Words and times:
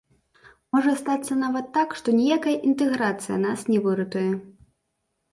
Можа 0.75 0.93
стацца 1.01 1.33
нават 1.41 1.67
так, 1.75 1.89
што 1.99 2.15
ніякая 2.19 2.53
інтэграцыя 2.71 3.37
нас 3.43 3.59
не 3.73 3.79
выратуе. 3.85 4.25